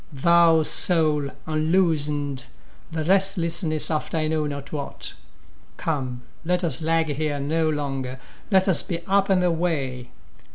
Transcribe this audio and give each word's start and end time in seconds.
Thou, 0.11 0.63
soul, 0.63 1.29
unloosen'd 1.45 2.45
the 2.91 3.03
restlessness 3.03 3.91
after 3.91 4.17
I 4.17 4.27
know 4.29 4.47
not 4.47 4.73
what; 4.73 5.13
Come, 5.77 6.23
let 6.43 6.63
us 6.63 6.81
lag 6.81 7.09
here 7.09 7.39
no 7.39 7.69
longer, 7.69 8.17
let 8.49 8.67
us 8.67 8.81
be 8.81 9.05
up 9.05 9.29
and 9.29 9.43
away! 9.43 10.09